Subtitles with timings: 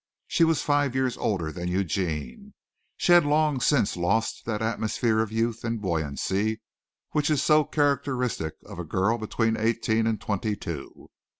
[0.25, 2.55] She was five years older than Eugene.
[2.97, 6.59] She had long since lost that atmosphere of youth and buoyancy
[7.11, 11.11] which is so characteristic of a girl between eighteen and twenty two.